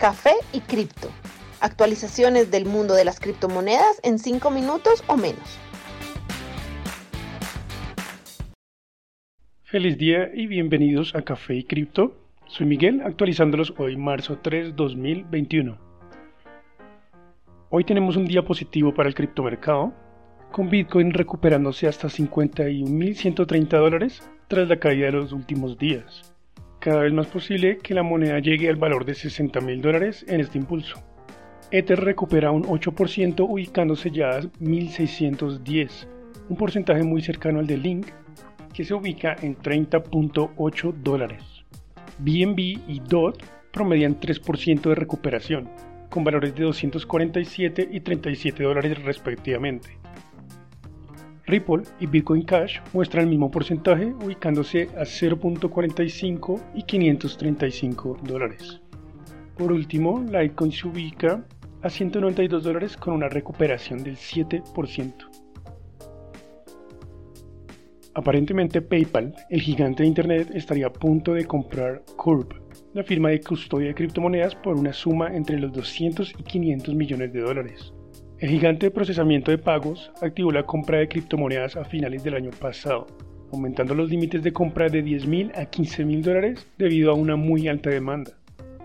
Café 0.00 0.32
y 0.54 0.60
Cripto. 0.60 1.10
Actualizaciones 1.60 2.50
del 2.50 2.64
mundo 2.64 2.94
de 2.94 3.04
las 3.04 3.20
criptomonedas 3.20 4.00
en 4.02 4.18
5 4.18 4.50
minutos 4.50 5.04
o 5.06 5.18
menos. 5.18 5.58
Feliz 9.62 9.98
día 9.98 10.30
y 10.34 10.46
bienvenidos 10.46 11.14
a 11.14 11.20
Café 11.20 11.56
y 11.56 11.64
Cripto. 11.64 12.16
Soy 12.46 12.64
Miguel, 12.64 13.02
actualizándolos 13.04 13.74
hoy 13.76 13.98
marzo 13.98 14.38
3, 14.38 14.74
2021. 14.74 15.76
Hoy 17.68 17.84
tenemos 17.84 18.16
un 18.16 18.24
día 18.24 18.42
positivo 18.42 18.94
para 18.94 19.10
el 19.10 19.14
criptomercado, 19.14 19.92
con 20.50 20.70
Bitcoin 20.70 21.12
recuperándose 21.12 21.86
hasta 21.88 22.08
51.130 22.08 23.68
dólares 23.68 24.22
tras 24.48 24.66
la 24.66 24.78
caída 24.78 25.06
de 25.06 25.12
los 25.12 25.32
últimos 25.32 25.76
días 25.76 26.30
cada 26.80 27.02
vez 27.02 27.12
más 27.12 27.26
posible 27.26 27.78
que 27.78 27.94
la 27.94 28.02
moneda 28.02 28.38
llegue 28.38 28.68
al 28.68 28.76
valor 28.76 29.04
de 29.04 29.14
60 29.14 29.60
mil 29.60 29.82
dólares 29.82 30.24
en 30.26 30.40
este 30.40 30.56
impulso. 30.56 30.98
Ether 31.70 32.00
recupera 32.00 32.50
un 32.50 32.64
8% 32.64 33.46
ubicándose 33.48 34.10
ya 34.10 34.30
a 34.30 34.40
1610, 34.58 36.08
un 36.48 36.56
porcentaje 36.56 37.04
muy 37.04 37.20
cercano 37.20 37.60
al 37.60 37.66
de 37.66 37.76
Link, 37.76 38.06
que 38.72 38.84
se 38.84 38.94
ubica 38.94 39.36
en 39.42 39.56
30.8 39.56 40.94
dólares. 40.94 41.44
BNB 42.18 42.58
y 42.88 43.00
DOT 43.06 43.42
promedian 43.70 44.18
3% 44.18 44.80
de 44.80 44.94
recuperación, 44.94 45.68
con 46.08 46.24
valores 46.24 46.54
de 46.54 46.64
247 46.64 47.88
y 47.92 48.00
37 48.00 48.62
dólares 48.64 49.02
respectivamente. 49.04 49.98
Ripple 51.50 51.82
y 51.98 52.06
Bitcoin 52.06 52.42
Cash 52.42 52.78
muestran 52.92 53.24
el 53.24 53.30
mismo 53.30 53.50
porcentaje 53.50 54.06
ubicándose 54.06 54.84
a 54.96 55.02
0.45 55.02 56.60
y 56.74 56.84
535 56.84 58.18
dólares. 58.22 58.80
Por 59.58 59.72
último, 59.72 60.24
Litecoin 60.24 60.70
se 60.70 60.86
ubica 60.86 61.44
a 61.82 61.90
192 61.90 62.62
dólares 62.62 62.96
con 62.96 63.14
una 63.14 63.28
recuperación 63.28 64.04
del 64.04 64.16
7%. 64.16 65.12
Aparentemente 68.14 68.80
PayPal, 68.80 69.34
el 69.50 69.60
gigante 69.60 70.02
de 70.02 70.08
Internet, 70.08 70.50
estaría 70.54 70.86
a 70.86 70.92
punto 70.92 71.34
de 71.34 71.46
comprar 71.46 72.02
Curve, 72.16 72.60
la 72.94 73.02
firma 73.02 73.30
de 73.30 73.40
custodia 73.40 73.88
de 73.88 73.94
criptomonedas, 73.94 74.54
por 74.54 74.76
una 74.76 74.92
suma 74.92 75.34
entre 75.34 75.58
los 75.58 75.72
200 75.72 76.32
y 76.38 76.42
500 76.42 76.94
millones 76.94 77.32
de 77.32 77.40
dólares. 77.40 77.92
El 78.40 78.48
gigante 78.48 78.86
de 78.86 78.90
procesamiento 78.90 79.50
de 79.50 79.58
pagos 79.58 80.10
activó 80.22 80.50
la 80.50 80.62
compra 80.62 80.96
de 80.96 81.08
criptomonedas 81.08 81.76
a 81.76 81.84
finales 81.84 82.24
del 82.24 82.36
año 82.36 82.48
pasado, 82.58 83.06
aumentando 83.52 83.94
los 83.94 84.08
límites 84.08 84.42
de 84.42 84.50
compra 84.50 84.88
de 84.88 85.04
10.000 85.04 85.58
a 85.58 85.70
15.000 85.70 86.22
dólares 86.22 86.66
debido 86.78 87.10
a 87.10 87.14
una 87.14 87.36
muy 87.36 87.68
alta 87.68 87.90
demanda. 87.90 88.32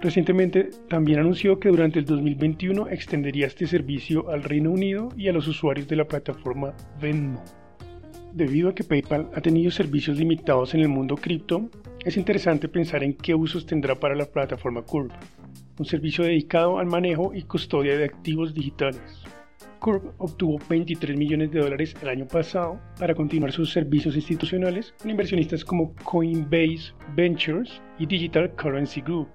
Recientemente 0.00 0.70
también 0.88 1.18
anunció 1.18 1.60
que 1.60 1.68
durante 1.68 1.98
el 1.98 2.06
2021 2.06 2.88
extendería 2.88 3.46
este 3.46 3.66
servicio 3.66 4.30
al 4.30 4.42
Reino 4.42 4.70
Unido 4.70 5.10
y 5.18 5.28
a 5.28 5.34
los 5.34 5.46
usuarios 5.46 5.86
de 5.86 5.96
la 5.96 6.06
plataforma 6.06 6.72
Venmo. 6.98 7.44
Debido 8.32 8.70
a 8.70 8.74
que 8.74 8.84
PayPal 8.84 9.28
ha 9.34 9.42
tenido 9.42 9.70
servicios 9.70 10.16
limitados 10.16 10.72
en 10.72 10.80
el 10.80 10.88
mundo 10.88 11.16
cripto, 11.16 11.68
es 12.06 12.16
interesante 12.16 12.70
pensar 12.70 13.04
en 13.04 13.12
qué 13.12 13.34
usos 13.34 13.66
tendrá 13.66 13.96
para 13.96 14.14
la 14.14 14.24
plataforma 14.24 14.80
Curve, 14.80 15.12
un 15.78 15.84
servicio 15.84 16.24
dedicado 16.24 16.78
al 16.78 16.86
manejo 16.86 17.34
y 17.34 17.42
custodia 17.42 17.98
de 17.98 18.06
activos 18.06 18.54
digitales. 18.54 19.22
Curve 19.78 20.10
obtuvo 20.18 20.58
23 20.68 21.16
millones 21.16 21.50
de 21.50 21.60
dólares 21.60 21.94
el 22.02 22.08
año 22.08 22.26
pasado 22.26 22.80
para 22.98 23.14
continuar 23.14 23.52
sus 23.52 23.72
servicios 23.72 24.16
institucionales 24.16 24.94
con 25.00 25.10
inversionistas 25.10 25.64
como 25.64 25.94
Coinbase 26.04 26.92
Ventures 27.14 27.82
y 27.98 28.06
Digital 28.06 28.54
Currency 28.54 29.00
Group. 29.00 29.28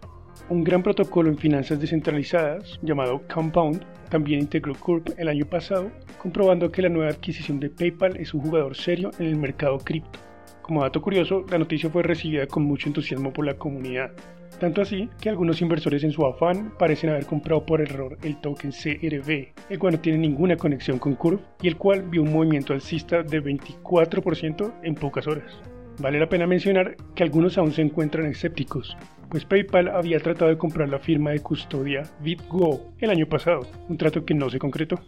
Un 0.50 0.64
gran 0.64 0.84
protocolo 0.84 1.30
en 1.30 1.38
finanzas 1.38 1.80
descentralizadas 1.80 2.80
llamado 2.82 3.22
Compound 3.34 3.84
también 4.10 4.40
integró 4.40 4.74
Curve 4.76 5.14
el 5.18 5.28
año 5.28 5.46
pasado, 5.46 5.92
comprobando 6.18 6.72
que 6.72 6.82
la 6.82 6.90
nueva 6.90 7.12
adquisición 7.12 7.60
de 7.60 7.70
PayPal 7.70 8.18
es 8.18 8.34
un 8.34 8.42
jugador 8.42 8.76
serio 8.76 9.12
en 9.20 9.26
el 9.26 9.36
mercado 9.36 9.78
cripto. 9.80 10.20
Como 10.62 10.84
dato 10.84 11.02
curioso, 11.02 11.46
la 11.50 11.58
noticia 11.58 11.90
fue 11.90 12.04
recibida 12.04 12.46
con 12.46 12.64
mucho 12.64 12.90
entusiasmo 12.90 13.32
por 13.32 13.46
la 13.46 13.56
comunidad, 13.56 14.12
tanto 14.60 14.82
así 14.82 15.10
que 15.22 15.30
algunos 15.30 15.62
inversores 15.62 16.04
en 16.04 16.12
su 16.12 16.26
afán 16.26 16.74
parecen 16.78 17.10
haber 17.10 17.26
comprado 17.26 17.66
por 17.66 17.82
error 17.82 18.18
el 18.24 18.40
token 18.42 18.72
CRV, 18.72 19.54
el 19.70 19.80
cual 19.80 19.94
no 19.94 20.00
tiene 20.00 20.20
ninguna 20.20 20.58
conexión 20.58 21.00
con 21.00 21.16
Curve 21.16 21.44
y 21.62 21.68
el 21.68 21.78
cual 21.78 22.04
vio 22.04 22.24
un 22.24 22.34
movimiento 22.34 22.74
alcista 22.74 23.24
de 23.24 23.42
24% 23.42 24.74
en 24.84 24.96
pocas 24.96 25.28
horas. 25.28 25.62
Vale 26.00 26.20
la 26.20 26.30
pena 26.30 26.46
mencionar 26.46 26.96
que 27.16 27.24
algunos 27.24 27.58
aún 27.58 27.72
se 27.72 27.82
encuentran 27.82 28.28
escépticos, 28.28 28.96
pues 29.30 29.46
PayPal 29.46 29.90
había 29.90 30.20
tratado 30.20 30.50
de 30.50 30.58
comprar 30.58 30.90
la 30.90 31.00
firma 31.00 31.32
de 31.32 31.40
custodia 31.40 32.04
BitGo 32.22 32.94
el 33.00 33.10
año 33.10 33.28
pasado, 33.28 33.68
un 33.90 33.98
trato 33.98 34.24
que 34.24 34.34
no 34.34 34.50
se 34.50 34.60
concretó. 34.60 35.00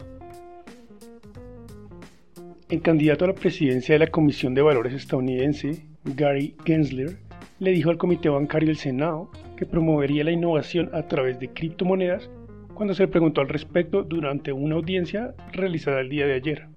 El 2.69 2.81
candidato 2.81 3.25
a 3.25 3.29
la 3.29 3.33
presidencia 3.33 3.95
de 3.95 3.99
la 3.99 4.11
Comisión 4.11 4.53
de 4.53 4.61
Valores 4.61 4.93
estadounidense, 4.93 5.85
Gary 6.03 6.55
Gensler, 6.65 7.17
le 7.59 7.71
dijo 7.71 7.89
al 7.89 7.97
Comité 7.97 8.29
Bancario 8.29 8.67
del 8.67 8.77
Senado 8.77 9.29
que 9.57 9.65
promovería 9.65 10.23
la 10.23 10.31
innovación 10.31 10.89
a 10.93 11.07
través 11.07 11.39
de 11.39 11.49
criptomonedas 11.49 12.29
cuando 12.73 12.93
se 12.93 13.03
le 13.03 13.09
preguntó 13.09 13.41
al 13.41 13.49
respecto 13.49 14.03
durante 14.03 14.53
una 14.53 14.75
audiencia 14.75 15.35
realizada 15.51 15.99
el 15.99 16.09
día 16.09 16.25
de 16.25 16.35
ayer. 16.35 16.67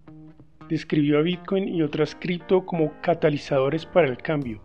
Describió 0.69 1.19
a 1.19 1.23
Bitcoin 1.23 1.69
y 1.69 1.83
otras 1.83 2.17
cripto 2.17 2.67
como 2.67 2.93
catalizadores 3.01 3.87
para 3.87 4.09
el 4.09 4.17
cambio. 4.17 4.61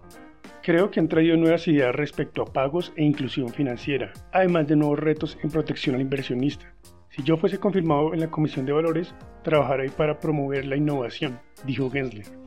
Creo 0.64 0.90
que 0.90 1.00
han 1.00 1.08
traído 1.08 1.38
nuevas 1.38 1.68
ideas 1.68 1.96
respecto 1.96 2.42
a 2.42 2.52
pagos 2.52 2.92
e 2.96 3.04
inclusión 3.04 3.50
financiera, 3.50 4.12
además 4.32 4.68
de 4.68 4.76
nuevos 4.76 5.00
retos 5.00 5.38
en 5.44 5.52
protección 5.52 5.96
al 5.96 6.02
inversionista. 6.02 6.74
Si 7.10 7.24
yo 7.24 7.38
fuese 7.38 7.60
confirmado 7.60 8.14
en 8.14 8.22
la 8.22 8.32
Comisión 8.32 8.66
de 8.66 8.74
Valores, 8.74 9.14
trabajaré 9.44 9.90
para 9.92 10.20
promover 10.20 10.66
la 10.66 10.76
innovación, 10.76 11.40
dijo 11.66 11.90
Gensler. 11.90 12.47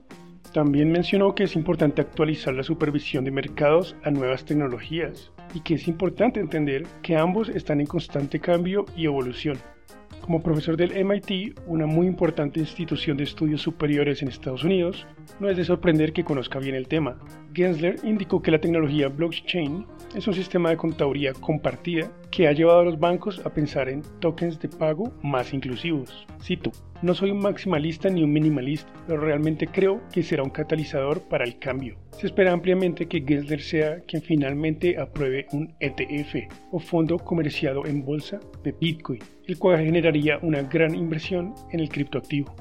También 0.52 0.90
mencionó 0.90 1.34
que 1.34 1.44
es 1.44 1.54
importante 1.54 2.00
actualizar 2.00 2.52
la 2.54 2.64
supervisión 2.64 3.24
de 3.24 3.30
mercados 3.30 3.94
a 4.02 4.10
nuevas 4.10 4.44
tecnologías 4.44 5.30
y 5.54 5.60
que 5.60 5.74
es 5.74 5.86
importante 5.86 6.40
entender 6.40 6.86
que 7.02 7.16
ambos 7.16 7.48
están 7.48 7.80
en 7.80 7.86
constante 7.86 8.40
cambio 8.40 8.84
y 8.96 9.04
evolución. 9.04 9.58
Como 10.20 10.42
profesor 10.42 10.76
del 10.76 11.04
MIT, 11.04 11.58
una 11.66 11.86
muy 11.86 12.06
importante 12.06 12.58
institución 12.58 13.16
de 13.16 13.24
estudios 13.24 13.62
superiores 13.62 14.22
en 14.22 14.28
Estados 14.28 14.64
Unidos, 14.64 15.06
no 15.38 15.48
es 15.48 15.56
de 15.56 15.64
sorprender 15.64 16.12
que 16.12 16.24
conozca 16.24 16.58
bien 16.58 16.74
el 16.74 16.88
tema. 16.88 17.18
Gensler 17.54 17.96
indicó 18.02 18.42
que 18.42 18.50
la 18.50 18.60
tecnología 18.60 19.08
blockchain 19.08 19.86
es 20.16 20.26
un 20.26 20.34
sistema 20.34 20.70
de 20.70 20.76
contaduría 20.76 21.32
compartida 21.32 22.10
que 22.30 22.46
ha 22.46 22.52
llevado 22.52 22.80
a 22.80 22.84
los 22.84 22.98
bancos 22.98 23.40
a 23.44 23.50
pensar 23.50 23.88
en 23.88 24.02
tokens 24.20 24.60
de 24.60 24.68
pago 24.68 25.12
más 25.22 25.52
inclusivos. 25.52 26.26
Cito, 26.42 26.70
no 27.02 27.14
soy 27.14 27.30
un 27.30 27.40
maximalista 27.40 28.08
ni 28.08 28.22
un 28.22 28.32
minimalista, 28.32 28.92
pero 29.06 29.20
realmente 29.20 29.66
creo 29.66 30.00
que 30.12 30.22
será 30.22 30.42
un 30.42 30.50
catalizador 30.50 31.22
para 31.22 31.44
el 31.44 31.58
cambio. 31.58 31.96
Se 32.12 32.26
espera 32.26 32.52
ampliamente 32.52 33.06
que 33.06 33.24
Gensler 33.26 33.62
sea 33.62 34.00
quien 34.00 34.22
finalmente 34.22 34.98
apruebe 34.98 35.46
un 35.52 35.74
ETF 35.80 36.52
o 36.70 36.78
fondo 36.78 37.18
comerciado 37.18 37.86
en 37.86 38.04
bolsa 38.04 38.38
de 38.62 38.72
Bitcoin, 38.72 39.20
el 39.46 39.58
cual 39.58 39.84
generaría 39.84 40.38
una 40.42 40.62
gran 40.62 40.94
inversión 40.94 41.54
en 41.72 41.80
el 41.80 41.88
criptoactivo. 41.88 42.54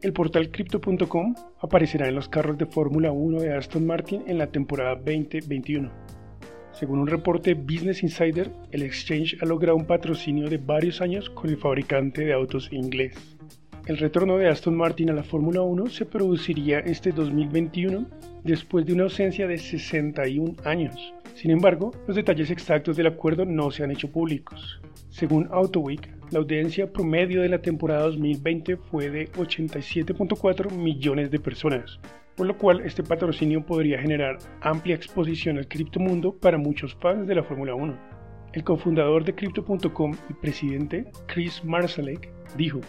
El 0.00 0.12
portal 0.12 0.50
crypto.com 0.50 1.34
aparecerá 1.60 2.08
en 2.08 2.14
los 2.14 2.28
carros 2.28 2.56
de 2.56 2.66
Fórmula 2.66 3.10
1 3.10 3.40
de 3.40 3.52
Aston 3.52 3.84
Martin 3.84 4.22
en 4.28 4.38
la 4.38 4.46
temporada 4.46 4.94
2021. 4.94 6.17
Según 6.78 7.00
un 7.00 7.08
reporte 7.08 7.54
Business 7.54 8.04
Insider, 8.04 8.52
el 8.70 8.82
exchange 8.82 9.36
ha 9.42 9.46
logrado 9.46 9.76
un 9.76 9.84
patrocinio 9.84 10.48
de 10.48 10.58
varios 10.58 11.00
años 11.00 11.28
con 11.28 11.50
el 11.50 11.56
fabricante 11.56 12.24
de 12.24 12.32
autos 12.32 12.68
inglés. 12.72 13.36
El 13.88 13.98
retorno 13.98 14.36
de 14.36 14.48
Aston 14.48 14.76
Martin 14.76 15.10
a 15.10 15.12
la 15.12 15.24
Fórmula 15.24 15.60
1 15.62 15.88
se 15.88 16.06
produciría 16.06 16.78
este 16.78 17.10
2021 17.10 18.06
después 18.44 18.86
de 18.86 18.92
una 18.92 19.04
ausencia 19.04 19.48
de 19.48 19.58
61 19.58 20.54
años. 20.64 21.12
Sin 21.34 21.50
embargo, 21.50 21.90
los 22.06 22.14
detalles 22.14 22.48
exactos 22.48 22.96
del 22.96 23.08
acuerdo 23.08 23.44
no 23.44 23.72
se 23.72 23.82
han 23.82 23.90
hecho 23.90 24.12
públicos. 24.12 24.80
Según 25.08 25.48
AutoWeek, 25.50 26.08
la 26.30 26.38
audiencia 26.38 26.92
promedio 26.92 27.42
de 27.42 27.48
la 27.48 27.60
temporada 27.60 28.02
2020 28.02 28.76
fue 28.76 29.10
de 29.10 29.28
87.4 29.32 30.70
millones 30.70 31.32
de 31.32 31.40
personas, 31.40 31.98
por 32.38 32.46
lo 32.46 32.56
cual 32.56 32.82
este 32.82 33.02
patrocinio 33.02 33.66
podría 33.66 34.00
generar 34.00 34.38
amplia 34.60 34.94
exposición 34.94 35.58
al 35.58 35.66
criptomundo 35.66 36.38
para 36.38 36.56
muchos 36.56 36.94
fans 36.94 37.26
de 37.26 37.34
la 37.34 37.42
Fórmula 37.42 37.74
1. 37.74 37.98
El 38.52 38.62
cofundador 38.62 39.24
de 39.24 39.34
Crypto.com 39.34 40.14
y 40.30 40.34
presidente, 40.34 41.10
Chris 41.26 41.64
Marsalek, 41.64 42.30
dijo, 42.56 42.80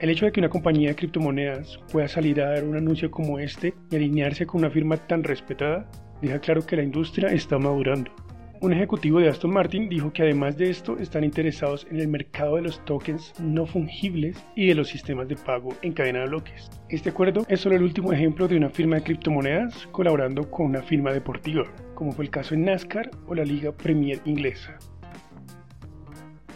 el 0.00 0.10
hecho 0.10 0.26
de 0.26 0.32
que 0.32 0.40
una 0.40 0.50
compañía 0.50 0.90
de 0.90 0.94
criptomonedas 0.94 1.80
pueda 1.90 2.06
salir 2.06 2.40
a 2.42 2.50
dar 2.50 2.64
un 2.64 2.76
anuncio 2.76 3.10
como 3.10 3.38
este 3.38 3.72
y 3.90 3.96
alinearse 3.96 4.44
con 4.44 4.60
una 4.60 4.70
firma 4.70 4.98
tan 4.98 5.24
respetada, 5.24 5.90
deja 6.20 6.38
claro 6.38 6.66
que 6.66 6.76
la 6.76 6.82
industria 6.82 7.28
está 7.28 7.58
madurando. 7.58 8.12
Un 8.60 8.72
ejecutivo 8.72 9.20
de 9.20 9.28
Aston 9.28 9.52
Martin 9.52 9.88
dijo 9.88 10.12
que 10.12 10.22
además 10.22 10.56
de 10.56 10.68
esto 10.68 10.98
están 10.98 11.22
interesados 11.22 11.86
en 11.92 12.00
el 12.00 12.08
mercado 12.08 12.56
de 12.56 12.62
los 12.62 12.84
tokens 12.84 13.32
no 13.40 13.66
fungibles 13.66 14.44
y 14.56 14.66
de 14.66 14.74
los 14.74 14.88
sistemas 14.88 15.28
de 15.28 15.36
pago 15.36 15.76
en 15.82 15.92
cadena 15.92 16.20
de 16.20 16.26
bloques. 16.26 16.68
Este 16.88 17.10
acuerdo 17.10 17.46
es 17.48 17.60
solo 17.60 17.76
el 17.76 17.84
último 17.84 18.12
ejemplo 18.12 18.48
de 18.48 18.56
una 18.56 18.68
firma 18.68 18.96
de 18.96 19.04
criptomonedas 19.04 19.86
colaborando 19.92 20.50
con 20.50 20.66
una 20.66 20.82
firma 20.82 21.12
deportiva, 21.12 21.66
como 21.94 22.10
fue 22.10 22.24
el 22.24 22.32
caso 22.32 22.54
en 22.54 22.64
NASCAR 22.64 23.12
o 23.28 23.34
la 23.36 23.44
Liga 23.44 23.70
Premier 23.70 24.20
inglesa. 24.24 24.76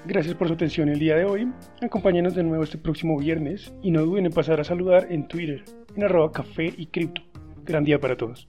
Gracias 0.05 0.35
por 0.35 0.49
su 0.49 0.55
atención 0.55 0.89
el 0.89 0.99
día 0.99 1.15
de 1.15 1.25
hoy. 1.25 1.53
Acompáñenos 1.81 2.35
de 2.35 2.43
nuevo 2.43 2.65
este 2.65 2.79
próximo 2.79 3.17
viernes 3.17 3.73
y 3.81 3.93
no 3.93 4.03
duden 4.03 4.27
en 4.27 4.33
pasar 4.33 4.61
a 4.61 4.65
saludar 4.65 5.07
en 5.09 5.29
Twitter 5.29 5.63
en 5.95 6.03
arroba 6.03 6.33
café 6.33 6.75
y 6.77 6.87
cripto. 6.87 7.23
Gran 7.65 7.85
día 7.85 8.01
para 8.01 8.17
todos. 8.17 8.49